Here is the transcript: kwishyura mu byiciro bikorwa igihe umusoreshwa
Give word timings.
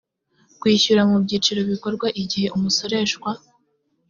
kwishyura 0.59 1.01
mu 1.09 1.17
byiciro 1.23 1.61
bikorwa 1.71 2.07
igihe 2.21 2.47
umusoreshwa 2.57 3.29